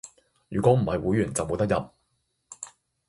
[0.49, 1.87] 如果唔係會員就冇得入